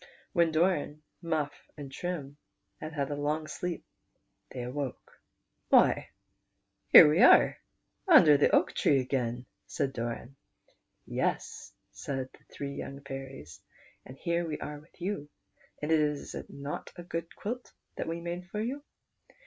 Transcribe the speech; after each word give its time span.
When 0.33 0.51
Doran, 0.51 1.03
Miiff, 1.23 1.51
and 1.77 1.91
Trim 1.91 2.37
had 2.79 2.91
had 2.93 3.11
a 3.11 3.15
long 3.15 3.45
sleep 3.45 3.85
they 4.49 4.63
awoke." 4.63 5.21
Why, 5.69 6.09
here 6.87 7.07
we 7.07 7.21
are, 7.21 7.59
under 8.07 8.35
the 8.35 8.49
oak 8.49 8.73
tree 8.73 8.99
again," 8.99 9.45
said 9.67 9.93
Doran. 9.93 10.37
"Yes," 11.05 11.71
said 11.91 12.29
the 12.33 12.43
three 12.51 12.73
young 12.73 13.01
fairies, 13.03 13.61
"and 14.03 14.17
here 14.17 14.47
we 14.47 14.57
are 14.57 14.79
with 14.79 14.99
\'ou, 14.99 15.29
and 15.83 15.91
is 15.91 16.35
not 16.49 16.87
that 16.95 17.01
a 17.03 17.05
good 17.05 17.35
quilt 17.35 17.71
which 17.95 18.07
we 18.07 18.21
made 18.21 18.47
for} 18.49 18.59
ou 18.59 18.81